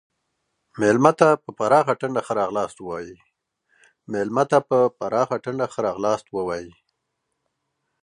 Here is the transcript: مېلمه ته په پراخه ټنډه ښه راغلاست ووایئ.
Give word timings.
مېلمه 0.79 1.11
ته 1.19 1.29
په 1.43 1.49
پراخه 5.07 5.39
ټنډه 5.51 5.67
ښه 5.75 5.81
راغلاست 5.89 6.27
ووایئ. 6.31 6.69